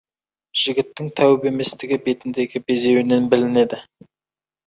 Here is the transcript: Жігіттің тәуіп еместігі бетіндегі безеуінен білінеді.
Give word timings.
Жігіттің 0.59 1.09
тәуіп 1.19 1.43
еместігі 1.49 1.99
бетіндегі 2.07 2.61
безеуінен 2.71 3.27
білінеді. 3.35 3.83